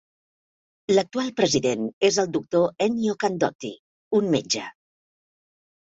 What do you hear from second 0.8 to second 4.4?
L'actual president és el doctor Ennio Candotti, un